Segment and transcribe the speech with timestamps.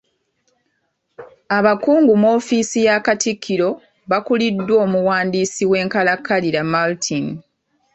[1.57, 3.69] Abakungu mu ofiisi ya katikkiro
[4.09, 7.25] baakuliddwa omuwandiisi w’enkalakkalira Maltin.